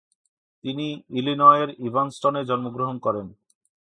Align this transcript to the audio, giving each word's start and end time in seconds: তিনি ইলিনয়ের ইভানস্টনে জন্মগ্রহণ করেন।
তিনি 0.63 0.87
ইলিনয়ের 1.09 1.69
ইভানস্টনে 1.87 2.41
জন্মগ্রহণ 2.45 2.95
করেন। 2.99 3.27